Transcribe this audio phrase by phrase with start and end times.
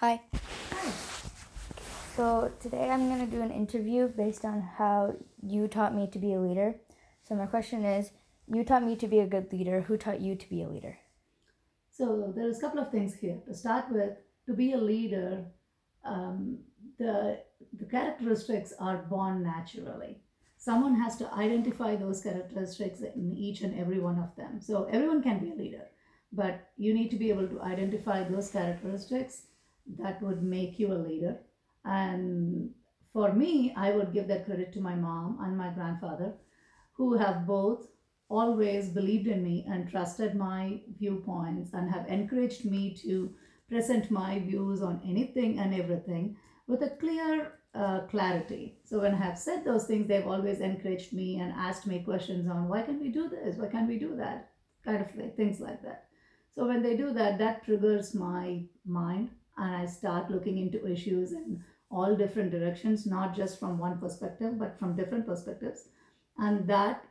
[0.00, 0.18] Hi.
[0.72, 0.92] Hi.
[2.16, 6.18] So today I'm going to do an interview based on how you taught me to
[6.18, 6.76] be a leader.
[7.22, 8.10] So my question is,
[8.48, 9.82] you taught me to be a good leader.
[9.82, 10.96] Who taught you to be a leader?
[11.90, 13.42] So there's a couple of things here.
[13.44, 14.16] To start with,
[14.46, 15.44] to be a leader,
[16.02, 16.60] um,
[16.98, 17.42] the
[17.78, 20.22] the characteristics are born naturally.
[20.56, 24.62] Someone has to identify those characteristics in each and every one of them.
[24.62, 25.88] So everyone can be a leader,
[26.32, 29.42] but you need to be able to identify those characteristics
[29.98, 31.38] that would make you a leader.
[31.84, 32.70] And
[33.12, 36.34] for me, I would give that credit to my mom and my grandfather,
[36.92, 37.88] who have both
[38.28, 43.34] always believed in me and trusted my viewpoints and have encouraged me to
[43.68, 48.78] present my views on anything and everything with a clear uh, clarity.
[48.84, 52.48] So when I have said those things, they've always encouraged me and asked me questions
[52.48, 54.50] on why can we do this, why can't we do that,
[54.84, 56.04] kind of things like that.
[56.54, 61.32] So when they do that, that triggers my mind, and I start looking into issues
[61.32, 65.88] in all different directions, not just from one perspective, but from different perspectives,
[66.38, 67.04] and that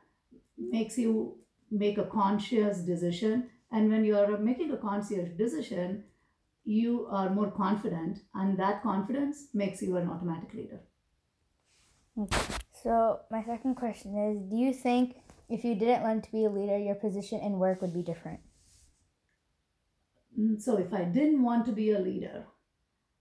[0.58, 1.38] makes you
[1.72, 3.50] make a conscious decision.
[3.72, 6.04] And when you are making a conscious decision,
[6.66, 10.80] you are more confident, and that confidence makes you an automatic leader.
[12.84, 15.18] So my second question is, do you think
[15.50, 18.40] if you didn't learn to be a leader, your position in work would be different?
[20.40, 22.46] Mm, So if I didn't want to be a leader,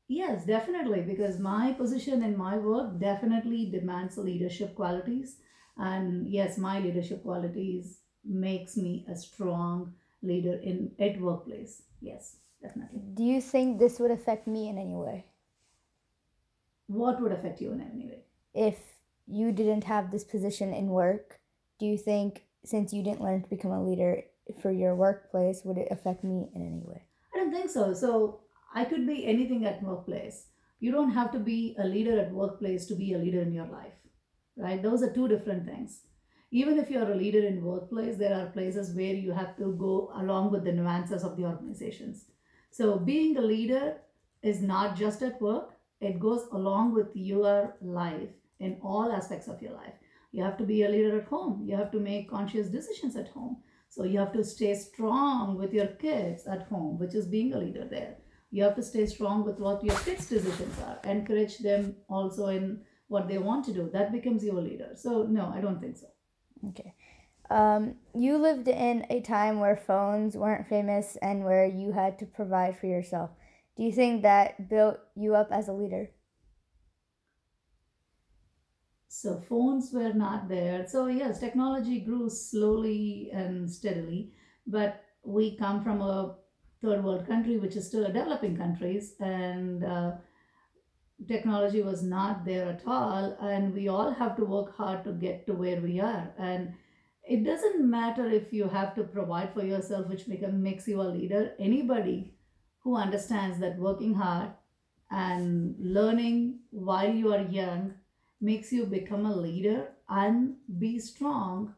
[0.08, 5.36] yes, definitely, because my position in my work definitely demands leadership qualities.
[5.76, 11.82] And yes, my leadership qualities makes me a strong leader in at workplace.
[12.00, 13.00] Yes, definitely.
[13.14, 15.26] Do you think this would affect me in any way?
[16.86, 18.24] What would affect you in any way?
[18.54, 18.78] If
[19.26, 21.38] you didn't have this position in work,
[21.78, 24.22] do you think since you didn't learn to become a leader
[24.60, 27.07] for your workplace, would it affect me in any way?
[27.38, 27.94] I don't think so.
[27.94, 28.40] So
[28.74, 30.46] I could be anything at workplace.
[30.80, 33.66] You don't have to be a leader at workplace to be a leader in your
[33.66, 33.94] life,
[34.56, 34.82] right?
[34.82, 36.00] Those are two different things.
[36.50, 40.10] Even if you're a leader in workplace, there are places where you have to go
[40.16, 42.24] along with the nuances of the organizations.
[42.72, 43.98] So being a leader
[44.42, 49.62] is not just at work, it goes along with your life in all aspects of
[49.62, 49.94] your life.
[50.32, 51.62] You have to be a leader at home.
[51.64, 53.58] You have to make conscious decisions at home.
[53.88, 57.58] So you have to stay strong with your kids at home, which is being a
[57.58, 58.16] leader there.
[58.50, 60.98] You have to stay strong with what your kids' decisions are.
[61.04, 63.90] Encourage them also in what they want to do.
[63.92, 64.90] That becomes your leader.
[64.94, 66.06] So no, I don't think so.
[66.68, 66.94] Okay.
[67.50, 72.26] Um, you lived in a time where phones weren't famous and where you had to
[72.26, 73.30] provide for yourself.
[73.76, 76.10] Do you think that built you up as a leader?
[79.08, 80.86] So phones were not there.
[80.86, 84.32] So yes, technology grew slowly and steadily,
[84.66, 86.36] but we come from a
[86.82, 90.12] third world country, which is still a developing countries, and uh,
[91.26, 93.36] technology was not there at all.
[93.40, 96.30] And we all have to work hard to get to where we are.
[96.38, 96.74] And
[97.28, 101.02] it doesn't matter if you have to provide for yourself, which become, makes you a
[101.02, 101.54] leader.
[101.58, 102.34] Anybody
[102.84, 104.50] who understands that working hard
[105.10, 107.94] and learning while you are young
[108.40, 111.74] makes you become a leader and be strong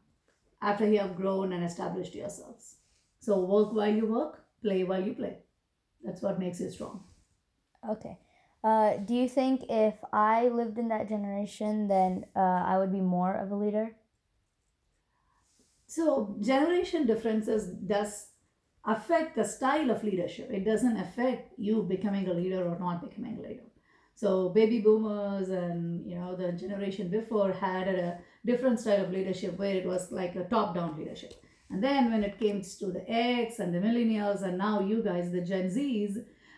[0.63, 2.77] after you have grown and established yourselves.
[3.21, 5.39] So work while you work, play while you play.
[6.05, 7.05] That's what makes you strong.
[7.89, 8.19] Okay.
[8.63, 13.01] Uh, do you think if I lived in that generation, then uh, I would be
[13.01, 13.97] more of a leader?
[15.87, 18.29] So generation differences does
[18.85, 20.51] affect the style of leadership.
[20.51, 23.70] It doesn't affect you becoming a leader or not becoming a leader.
[24.21, 29.59] So baby boomers and you know the generation before had a different style of leadership
[29.59, 31.33] where it was like a top-down leadership.
[31.71, 35.33] And then when it came to the X and the millennials and now you guys,
[35.33, 36.17] the Gen Zs,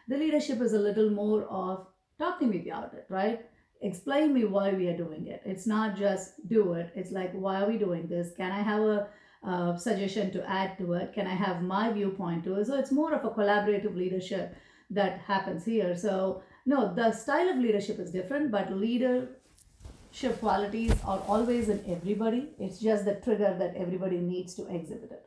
[0.09, 1.87] the leadership is a little more of
[2.19, 3.43] talk to me about it, right?
[3.81, 5.43] Explain me why we are doing it.
[5.45, 6.91] It's not just do it.
[6.97, 8.33] It's like why are we doing this?
[8.37, 9.09] Can I have a
[9.47, 11.13] uh, suggestion to add to it?
[11.13, 12.67] Can I have my viewpoint to it?
[12.67, 14.57] So it's more of a collaborative leadership
[14.91, 15.95] that happens here.
[15.97, 22.51] So no, the style of leadership is different, but leadership qualities are always in everybody.
[22.59, 25.25] It's just the trigger that everybody needs to exhibit it.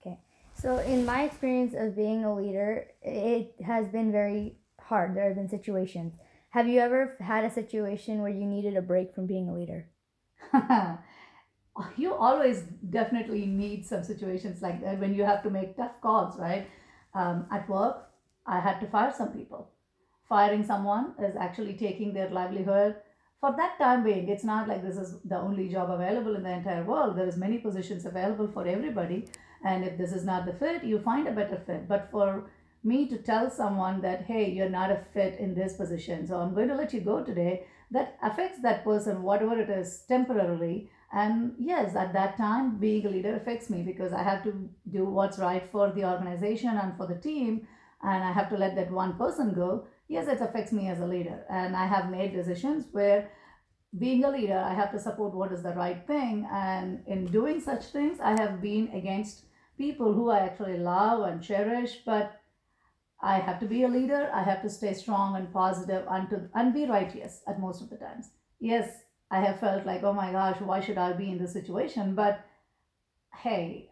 [0.00, 0.18] Okay.
[0.54, 5.14] So, in my experience of being a leader, it has been very hard.
[5.14, 6.14] There have been situations.
[6.50, 9.90] Have you ever had a situation where you needed a break from being a leader?
[11.96, 16.38] you always definitely need some situations like that when you have to make tough calls,
[16.38, 16.66] right?
[17.14, 18.08] Um, at work,
[18.46, 19.70] I had to fire some people.
[20.28, 22.96] Firing someone is actually taking their livelihood
[23.40, 24.28] for that time being.
[24.28, 27.16] It's not like this is the only job available in the entire world.
[27.16, 29.28] There is many positions available for everybody,
[29.64, 31.88] and if this is not the fit, you find a better fit.
[31.88, 32.50] But for
[32.84, 36.54] me to tell someone that, hey, you're not a fit in this position, so I'm
[36.54, 40.90] going to let you go today, that affects that person, whatever it is, temporarily.
[41.10, 45.06] And yes, at that time, being a leader affects me because I have to do
[45.06, 47.66] what's right for the organization and for the team,
[48.02, 49.86] and I have to let that one person go.
[50.08, 51.44] Yes, it affects me as a leader.
[51.50, 53.30] And I have made decisions where
[53.98, 56.46] being a leader, I have to support what is the right thing.
[56.52, 59.44] And in doing such things, I have been against
[59.76, 62.40] people who I actually love and cherish, but
[63.20, 64.30] I have to be a leader.
[64.32, 67.90] I have to stay strong and positive and, to, and be righteous at most of
[67.90, 68.30] the times.
[68.60, 68.90] Yes,
[69.30, 72.14] I have felt like, oh my gosh, why should I be in this situation?
[72.14, 72.44] But
[73.34, 73.87] hey,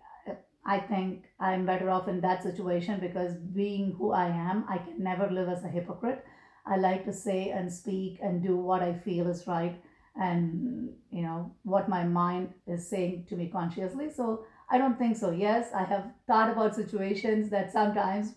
[0.67, 5.03] I think I'm better off in that situation because being who I am, I can
[5.03, 6.25] never live as a hypocrite.
[6.67, 9.81] I like to say and speak and do what I feel is right
[10.17, 14.11] and you know what my mind is saying to me consciously.
[14.11, 15.31] So I don't think so.
[15.31, 18.35] Yes, I have thought about situations that sometimes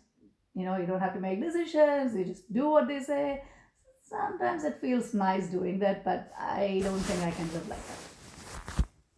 [0.53, 3.43] you know you don't have to make decisions, you just do what they say.
[4.03, 8.18] Sometimes it feels nice doing that, but I don't think I can live like that.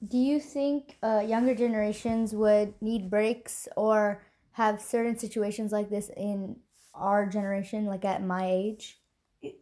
[0.07, 6.09] Do you think uh, younger generations would need breaks or have certain situations like this
[6.17, 6.57] in
[6.93, 9.01] our generation, like at my age?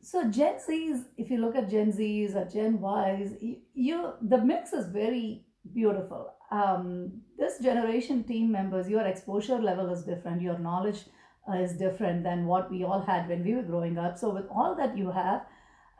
[0.01, 4.37] so gen z's if you look at gen z's or gen y's you, you the
[4.37, 10.57] mix is very beautiful um, this generation team members your exposure level is different your
[10.57, 11.05] knowledge
[11.47, 14.45] uh, is different than what we all had when we were growing up so with
[14.49, 15.45] all that you have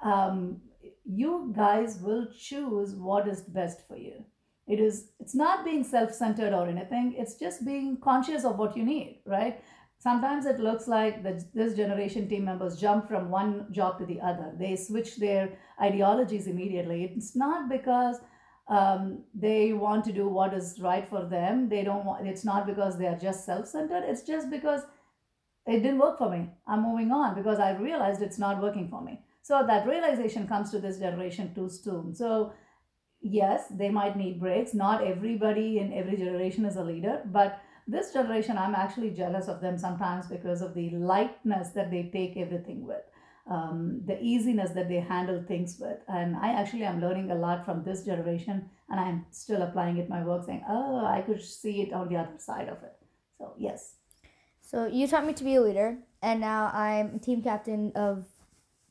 [0.04, 0.60] um,
[1.10, 4.24] you guys will choose what is best for you.
[4.68, 8.84] It is it's not being self-centered or anything it's just being conscious of what you
[8.84, 9.64] need right?
[9.98, 14.22] Sometimes it looks like that this generation team members jump from one job to the
[14.22, 14.54] other.
[14.58, 17.04] They switch their ideologies immediately.
[17.04, 18.16] It's not because
[18.70, 21.68] um, they want to do what is right for them.
[21.68, 24.04] They don't want it's not because they are just self-centered.
[24.08, 24.84] It's just because
[25.66, 26.50] it didn't work for me.
[26.66, 30.72] I'm moving on because i realized it's not working for me so that realization comes
[30.72, 32.52] to this generation too soon so
[33.22, 38.14] yes they might need breaks not everybody in every generation is a leader but this
[38.14, 42.86] generation, I'm actually jealous of them sometimes because of the lightness that they take everything
[42.86, 43.02] with.
[43.50, 45.98] Um, the easiness that they handle things with.
[46.08, 50.08] And I actually am learning a lot from this generation and I'm still applying it
[50.08, 52.94] my work saying, oh, I could see it on the other side of it.
[53.40, 53.96] So, yes.
[54.62, 58.28] So, you taught me to be a leader, and now I'm team captain of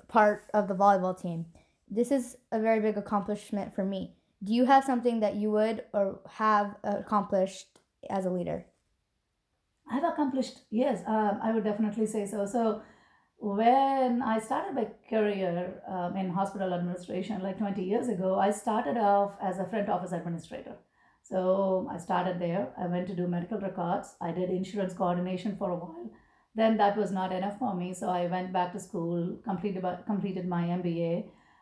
[0.09, 1.47] part of the volleyball team.
[1.91, 4.15] This is a very big accomplishment for me.
[4.43, 8.67] Do you have something that you would or have accomplished as a leader?
[9.91, 12.47] I've accomplished, yes, um, I would definitely say so.
[12.47, 12.83] So,
[13.41, 18.97] when I started my career um, in hospital administration like 20 years ago, I started
[18.97, 20.75] off as a front office administrator.
[21.23, 22.73] So, I started there.
[22.79, 24.15] I went to do medical records.
[24.21, 26.11] I did insurance coordination for a while.
[26.59, 27.95] Then that was not enough for me.
[27.95, 31.13] So, I went back to school, completed, completed my MBA.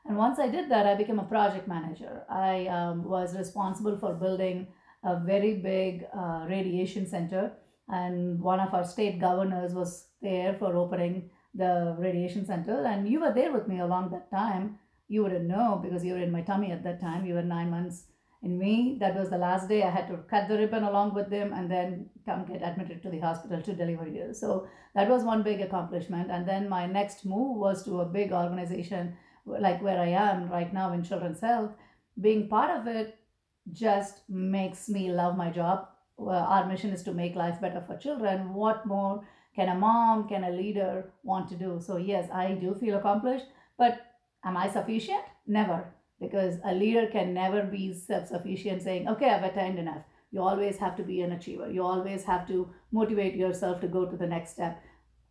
[0.07, 2.23] And once I did that, I became a project manager.
[2.31, 4.69] I um, was responsible for building
[5.05, 7.53] a very big uh, radiation center
[7.89, 13.21] and one of our state governors was there for opening the radiation center and you
[13.21, 14.79] were there with me along that time
[15.09, 17.71] you wouldn't know because you were in my tummy at that time you were nine
[17.71, 18.05] months
[18.47, 21.29] in me that was the last day i had to cut the ribbon along with
[21.31, 25.25] them and then come get admitted to the hospital to deliver you so that was
[25.31, 29.15] one big accomplishment and then my next move was to a big organization
[29.69, 31.73] like where i am right now in children's health
[32.21, 33.19] being part of it
[33.73, 35.89] just makes me love my job
[36.19, 38.55] well, our mission is to make life better for children.
[38.55, 39.25] What more
[39.55, 41.81] can a mom, can a leader want to do?
[41.81, 43.47] So, yes, I do feel accomplished,
[43.79, 44.01] but
[44.45, 45.23] am I sufficient?
[45.47, 50.03] Never, because a leader can never be self sufficient saying, okay, I've attained enough.
[50.31, 51.71] You always have to be an achiever.
[51.71, 54.83] You always have to motivate yourself to go to the next step.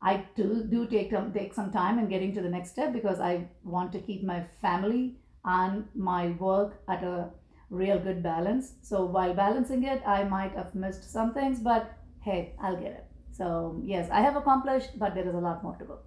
[0.02, 3.48] I do, do take, take some time in getting to the next step because I
[3.64, 7.30] want to keep my family and my work at a
[7.70, 8.74] real good balance.
[8.82, 13.06] So while balancing it, I might have missed some things, but hey, I'll get it.
[13.32, 16.00] So yes, I have accomplished, but there is a lot more to go.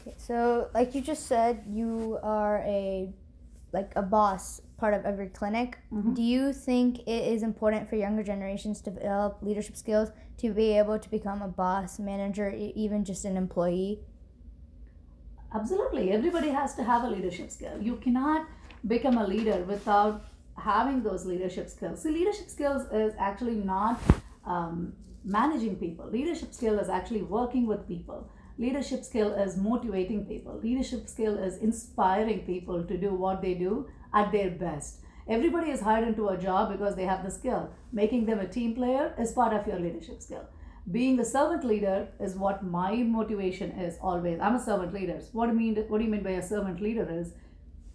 [0.00, 3.12] Okay, so like you just said, you are a
[3.72, 5.78] like a boss part of every clinic.
[5.92, 6.14] Mm-hmm.
[6.14, 10.76] Do you think it is important for younger generations to develop leadership skills to be
[10.76, 14.00] able to become a boss, manager, even just an employee?
[15.54, 16.12] Absolutely.
[16.12, 17.80] Everybody has to have a leadership skill.
[17.80, 18.46] You cannot
[18.86, 20.24] become a leader without
[20.56, 22.02] having those leadership skills.
[22.02, 24.00] See, leadership skills is actually not
[24.46, 26.08] um, managing people.
[26.10, 28.28] Leadership skill is actually working with people.
[28.58, 30.58] Leadership skill is motivating people.
[30.62, 35.00] Leadership skill is inspiring people to do what they do at their best.
[35.28, 37.70] Everybody is hired into a job because they have the skill.
[37.92, 40.48] Making them a team player is part of your leadership skill.
[40.90, 44.40] being a servant leader is what my motivation is always.
[44.40, 45.20] I'm a servant leader.
[45.20, 45.84] So what do you mean?
[45.88, 47.08] What do you mean by a servant leader?
[47.08, 47.34] Is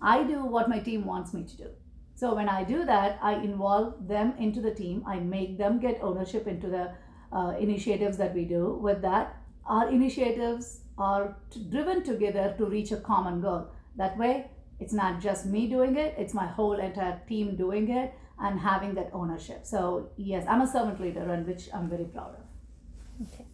[0.01, 1.69] I do what my team wants me to do.
[2.15, 5.03] So when I do that, I involve them into the team.
[5.05, 6.91] I make them get ownership into the
[7.31, 8.79] uh, initiatives that we do.
[8.81, 9.36] With that,
[9.67, 11.37] our initiatives are
[11.69, 13.67] driven together to reach a common goal.
[13.95, 18.13] That way, it's not just me doing it; it's my whole entire team doing it
[18.39, 19.65] and having that ownership.
[19.65, 23.27] So yes, I'm a servant leader, and which I'm very proud of.
[23.27, 23.45] Okay.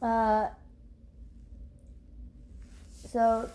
[0.00, 0.48] Uh,
[2.90, 3.50] so,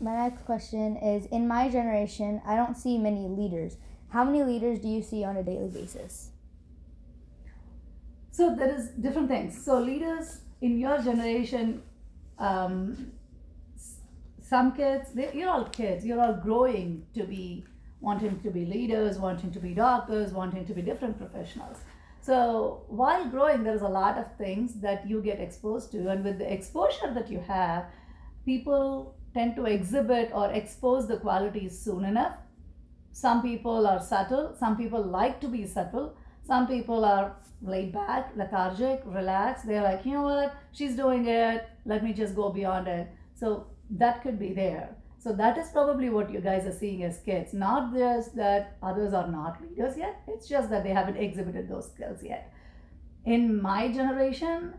[0.00, 3.76] my next question is In my generation, I don't see many leaders.
[4.08, 6.30] How many leaders do you see on a daily basis?
[8.32, 9.62] So, there is different things.
[9.62, 11.82] So, leaders in your generation,
[12.38, 13.12] um,
[14.40, 17.66] some kids, they, you're all kids, you're all growing to be
[18.00, 21.78] wanting to be leaders, wanting to be doctors, wanting to be different professionals.
[22.22, 26.38] So while growing, there's a lot of things that you get exposed to, and with
[26.38, 27.84] the exposure that you have,
[28.46, 32.36] people tend to exhibit or expose the qualities soon enough.
[33.12, 38.32] Some people are subtle, some people like to be subtle, some people are laid back,
[38.36, 39.66] lethargic, relaxed.
[39.66, 43.08] They're like, you know what, she's doing it, let me just go beyond it.
[43.34, 44.96] So that could be there.
[45.18, 47.54] So that is probably what you guys are seeing as kids.
[47.54, 51.90] Not just that others are not leaders yet, it's just that they haven't exhibited those
[51.90, 52.52] skills yet.
[53.24, 54.74] In my generation,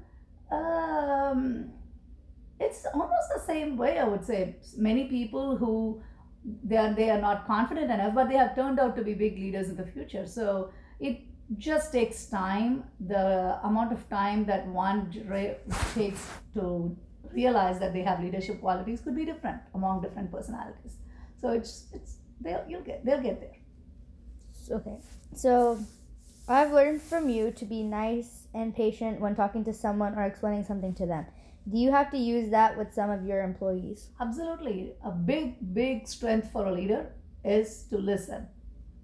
[0.51, 1.71] um,
[2.59, 4.57] it's almost the same way, I would say.
[4.77, 6.03] Many people who
[6.63, 9.35] they are, they are not confident enough, but they have turned out to be big
[9.35, 10.27] leaders in the future.
[10.27, 10.69] So
[10.99, 11.21] it
[11.57, 12.83] just takes time.
[12.99, 15.11] The amount of time that one
[15.93, 16.95] takes to
[17.33, 20.97] realize that they have leadership qualities could be different among different personalities.
[21.39, 24.77] So it's it's they'll you'll get they'll get there.
[24.77, 24.97] Okay.
[25.33, 25.79] So
[26.47, 30.63] I've learned from you to be nice and patient when talking to someone or explaining
[30.63, 31.25] something to them.
[31.67, 34.09] Do you have to use that with some of your employees?
[34.21, 34.93] Absolutely.
[35.03, 37.11] A big, big strength for a leader
[37.43, 38.47] is to listen.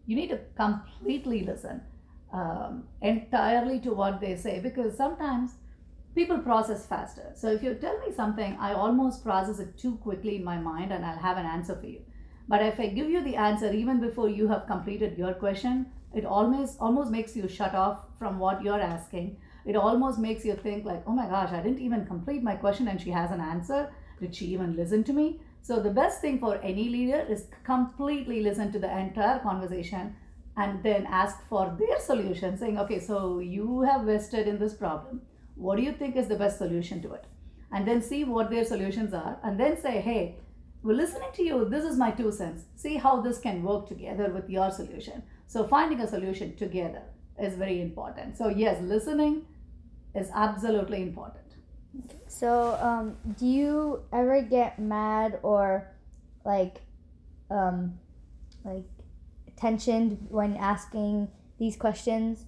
[0.05, 1.81] You need to completely listen
[2.33, 5.51] um, entirely to what they say because sometimes
[6.15, 7.31] people process faster.
[7.35, 10.91] So if you tell me something, I almost process it too quickly in my mind
[10.91, 12.01] and I'll have an answer for you.
[12.47, 16.25] But if I give you the answer even before you have completed your question, it
[16.25, 19.37] almost almost makes you shut off from what you're asking.
[19.65, 22.87] It almost makes you think like, oh my gosh, I didn't even complete my question
[22.87, 23.89] and she has an answer.
[24.19, 25.39] Did she even listen to me?
[25.61, 30.15] So the best thing for any leader is completely listen to the entire conversation
[30.57, 35.21] and then ask for their solution, saying, okay, so you have vested in this problem
[35.61, 37.25] what do you think is the best solution to it?
[37.71, 40.35] And then see what their solutions are, and then say, hey,
[40.83, 41.69] we're listening to you.
[41.69, 42.63] This is my two cents.
[42.75, 45.21] See how this can work together with your solution.
[45.47, 47.03] So, finding a solution together
[47.39, 48.37] is very important.
[48.37, 49.45] So, yes, listening
[50.15, 51.45] is absolutely important.
[52.27, 55.87] So, um, do you ever get mad or
[56.43, 56.81] like,
[57.51, 57.99] um,
[58.65, 58.85] like
[59.61, 62.45] tensioned when asking these questions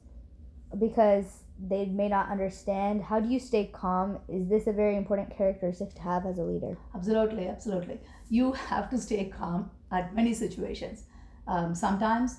[0.79, 3.03] because they may not understand.
[3.03, 4.19] How do you stay calm?
[4.27, 6.77] Is this a very important characteristic to have as a leader?
[6.95, 7.99] Absolutely, absolutely.
[8.29, 11.03] You have to stay calm at many situations.
[11.47, 12.37] Um, sometimes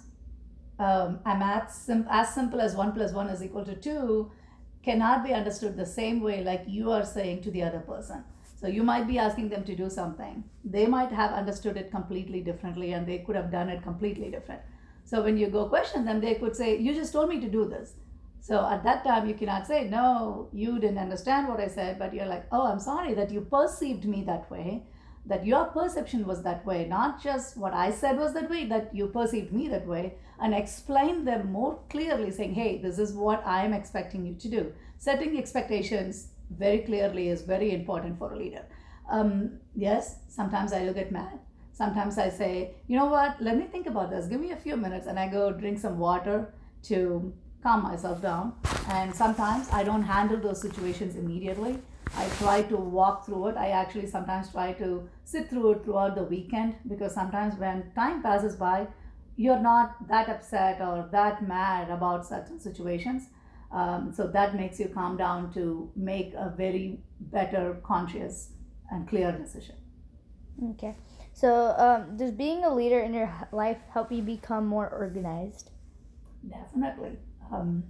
[0.81, 4.33] um, I'm as, sim- as simple as one plus one is equal to two
[4.83, 8.25] cannot be understood the same way like you are saying to the other person.
[8.65, 10.43] So you might be asking them to do something.
[10.65, 14.63] They might have understood it completely differently and they could have done it completely different.
[15.05, 17.69] So when you go question them, they could say, You just told me to do
[17.69, 17.97] this.
[18.41, 22.15] So at that time, you cannot say, No, you didn't understand what I said, but
[22.15, 24.85] you're like, Oh, I'm sorry that you perceived me that way,
[25.27, 28.95] that your perception was that way, not just what I said was that way, that
[28.95, 33.47] you perceived me that way, and explain them more clearly, saying, Hey, this is what
[33.47, 34.73] I am expecting you to do.
[34.97, 38.65] Setting expectations very clearly is very important for a leader.
[39.11, 41.39] Um, yes, sometimes I do get mad.
[41.73, 44.27] Sometimes I say, you know what, let me think about this.
[44.27, 45.07] Give me a few minutes.
[45.07, 47.33] And I go drink some water to
[47.63, 48.53] calm myself down.
[48.89, 51.79] And sometimes I don't handle those situations immediately.
[52.17, 53.57] I try to walk through it.
[53.57, 58.23] I actually sometimes try to sit through it throughout the weekend because sometimes when time
[58.23, 58.87] passes by,
[59.37, 63.25] you're not that upset or that mad about certain situations.
[63.75, 68.51] Um, so that makes you calm down to make a very better, conscious,
[68.91, 69.75] and clear decision.
[70.71, 70.95] Okay.
[71.33, 75.71] So, um, does being a leader in your life help you become more organized?
[76.49, 77.19] Definitely
[77.53, 77.85] um,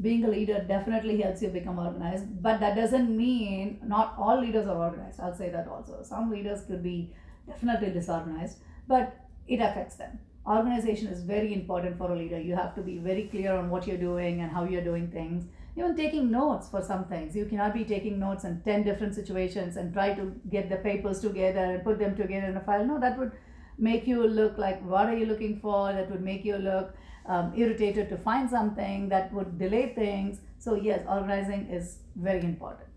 [0.00, 4.66] being a leader definitely helps you become organized but that doesn't mean not all leaders
[4.66, 7.12] are organized i'll say that also some leaders could be
[7.46, 9.16] definitely disorganized but
[9.48, 10.18] it affects them
[10.48, 12.40] organization is very important for a leader.
[12.40, 15.44] You have to be very clear on what you're doing and how you're doing things.
[15.76, 17.36] Even taking notes for some things.
[17.36, 21.20] You cannot be taking notes in 10 different situations and try to get the papers
[21.20, 22.84] together and put them together in a file.
[22.84, 23.32] No that would
[23.78, 25.92] make you look like what are you looking for?
[25.92, 26.94] That would make you look
[27.26, 30.40] um, irritated to find something that would delay things.
[30.58, 32.88] So yes organizing is very important.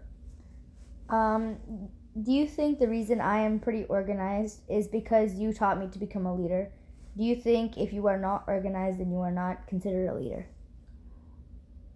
[1.09, 1.57] Um,
[2.23, 5.99] do you think the reason I am pretty organized is because you taught me to
[5.99, 6.71] become a leader?
[7.17, 10.47] Do you think if you are not organized, then you are not considered a leader?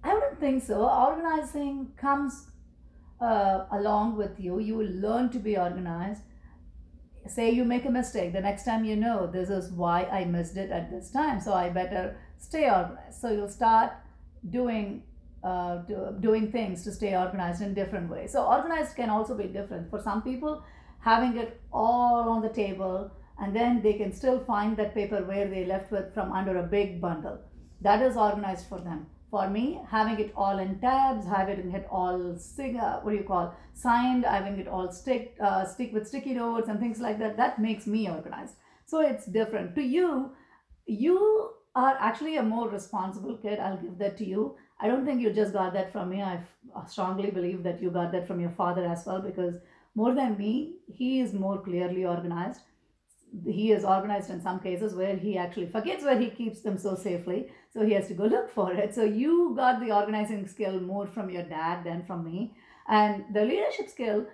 [0.03, 0.87] I wouldn't think so.
[0.87, 2.47] Organizing comes
[3.19, 4.59] uh, along with you.
[4.59, 6.21] You will learn to be organized.
[7.27, 10.57] Say you make a mistake, the next time you know this is why I missed
[10.57, 13.19] it at this time, so I better stay organized.
[13.19, 13.93] So you'll start
[14.47, 15.01] doing
[15.43, 18.31] uh, do, doing things to stay organized in different ways.
[18.33, 19.89] So organized can also be different.
[19.89, 20.63] For some people,
[20.99, 25.47] having it all on the table and then they can still find that paper where
[25.47, 27.39] they left with from under a big bundle.
[27.81, 29.07] That is organized for them.
[29.31, 33.23] For me, having it all in tabs, having it all sing, uh, what do you
[33.23, 37.35] call signed, having it all stick uh, stick with sticky notes and things like that,
[37.37, 38.55] that makes me organized.
[38.85, 39.75] So it's different.
[39.75, 40.31] To you,
[40.85, 43.59] you are actually a more responsible kid.
[43.59, 46.21] I'll give that to you I don't think you just got that from me.
[46.21, 46.39] I
[46.87, 49.55] strongly believe that you got that from your father as well because
[49.95, 52.61] more than me, he is more clearly organized.
[53.43, 56.95] He is organized in some cases where he actually forgets where he keeps them so
[56.95, 57.47] safely.
[57.73, 58.95] So he has to go look for it.
[58.95, 62.55] So you got the organizing skill more from your dad than from me.
[62.87, 64.25] And the leadership skill,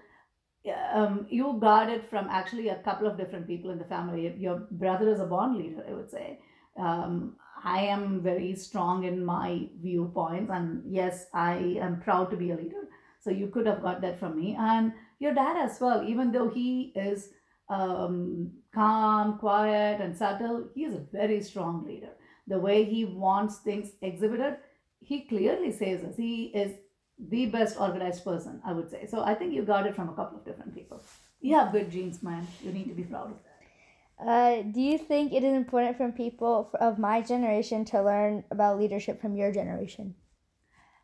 [0.93, 4.35] um, you got it from actually a couple of different people in the family.
[4.37, 6.39] Your brother is a born leader, I would say.
[6.77, 12.51] Um, I am very strong in my viewpoints, and yes, I am proud to be
[12.51, 12.87] a leader.
[13.19, 16.03] So you could have got that from me, and your dad as well.
[16.07, 17.29] Even though he is
[17.71, 22.09] um, calm, quiet, and subtle, he is a very strong leader.
[22.47, 24.57] The way he wants things exhibited,
[24.99, 26.17] he clearly says this.
[26.17, 26.73] He is
[27.17, 29.05] the best organized person, I would say.
[29.05, 31.01] So I think you got it from a couple of different people.
[31.39, 32.45] You have good genes, man.
[32.61, 34.27] You need to be proud of that.
[34.27, 38.79] Uh, do you think it is important for people of my generation to learn about
[38.79, 40.13] leadership from your generation?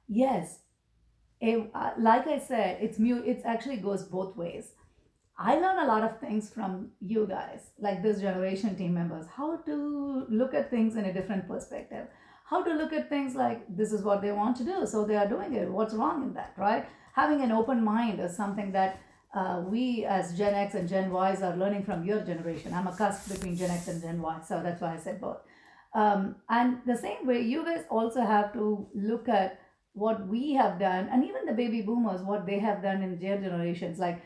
[0.07, 0.59] Yes.
[1.39, 4.73] It, uh, like I said, it's mu- it actually goes both ways.
[5.39, 9.57] I learn a lot of things from you guys, like this generation team members, how
[9.57, 12.07] to look at things in a different perspective,
[12.45, 15.15] how to look at things like this is what they want to do, so they
[15.15, 15.69] are doing it.
[15.69, 16.87] What's wrong in that, right?
[17.13, 18.99] Having an open mind is something that
[19.35, 22.73] uh, we as Gen X and Gen Ys are learning from your generation.
[22.73, 25.37] I'm a cusp between Gen X and Gen Y, so that's why I said both.
[25.93, 29.59] Um, and the same way, you guys also have to look at
[29.93, 33.39] what we have done, and even the baby boomers, what they have done in their
[33.39, 33.99] generations.
[33.99, 34.23] Like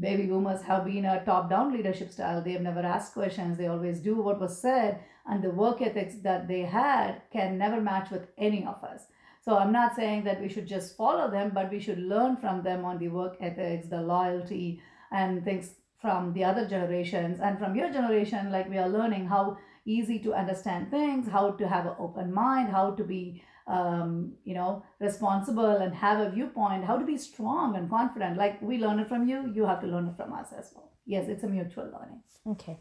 [0.00, 2.42] baby boomers have been a top-down leadership style.
[2.42, 3.58] They have never asked questions.
[3.58, 7.80] They always do what was said, and the work ethics that they had can never
[7.80, 9.02] match with any of us.
[9.44, 12.62] So I'm not saying that we should just follow them, but we should learn from
[12.62, 14.80] them on the work ethics, the loyalty,
[15.12, 17.38] and things from the other generations.
[17.40, 21.68] And from your generation, like we are learning how easy to understand things, how to
[21.68, 26.84] have an open mind, how to be um, you know, responsible and have a viewpoint,
[26.84, 28.36] how to be strong and confident.
[28.36, 30.90] Like we learn it from you, you have to learn it from us as well.
[31.04, 32.22] Yes, it's a mutual learning.
[32.46, 32.78] Okay.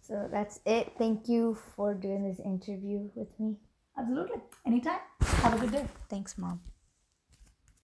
[0.00, 0.92] So that's it.
[0.98, 3.56] Thank you for doing this interview with me.
[3.98, 4.40] Absolutely.
[4.66, 5.00] Anytime.
[5.22, 5.86] Have a good day.
[6.10, 6.60] Thanks, Mom.